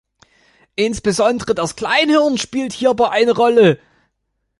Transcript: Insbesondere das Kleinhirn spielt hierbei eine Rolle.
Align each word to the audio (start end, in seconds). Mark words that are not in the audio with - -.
Insbesondere 0.75 1.53
das 1.53 1.75
Kleinhirn 1.75 2.39
spielt 2.39 2.73
hierbei 2.73 3.09
eine 3.11 3.33
Rolle. 3.33 3.79